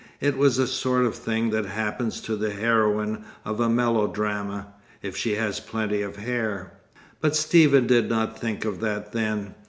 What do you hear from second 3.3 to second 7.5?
of a melodrama, if she has plenty of hair; but